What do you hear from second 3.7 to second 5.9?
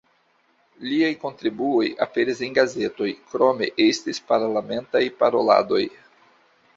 estis parlamentaj paroladoj.